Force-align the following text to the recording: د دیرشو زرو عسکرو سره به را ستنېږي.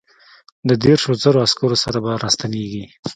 د 0.67 0.69
دیرشو 0.83 1.11
زرو 1.21 1.39
عسکرو 1.45 1.77
سره 1.83 1.97
به 2.03 2.11
را 2.23 2.29
ستنېږي. 2.35 2.83